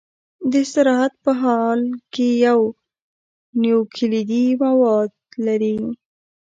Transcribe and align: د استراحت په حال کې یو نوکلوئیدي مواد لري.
د 0.51 0.53
استراحت 0.65 1.13
په 1.23 1.31
حال 1.41 1.79
کې 2.13 2.27
یو 2.45 2.59
نوکلوئیدي 3.61 4.45
مواد 4.63 5.11
لري. 5.45 5.77